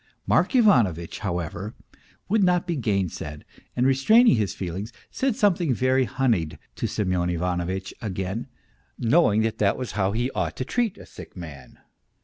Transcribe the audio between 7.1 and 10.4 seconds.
Ivanovitch again, knowing that that was how he